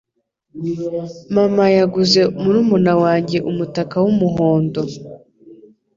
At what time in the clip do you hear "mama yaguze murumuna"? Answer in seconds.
1.35-2.93